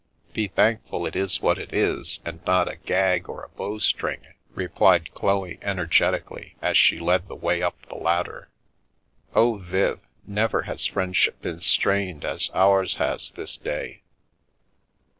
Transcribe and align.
"Be 0.33 0.47
thankful 0.47 1.05
it 1.05 1.15
is 1.15 1.41
what 1.43 1.59
it 1.59 1.71
is, 1.71 2.21
and 2.25 2.43
not 2.47 2.67
a 2.67 2.75
gag 2.77 3.29
or 3.29 3.43
a 3.43 3.49
bowstring/' 3.49 4.33
replied 4.55 5.13
Chloe 5.13 5.59
energetically 5.61 6.55
as 6.59 6.75
she 6.75 6.97
led 6.97 7.27
the 7.27 7.35
way 7.35 7.61
up 7.61 7.79
the 7.85 7.93
ladder." 7.93 8.49
Oh, 9.35 9.57
Viv, 9.57 9.99
never 10.25 10.63
has 10.63 10.87
friendship 10.87 11.39
been 11.43 11.59
strained 11.59 12.25
as 12.25 12.49
ours 12.55 12.95
has 12.95 13.29
this 13.29 13.57
day." 13.57 14.01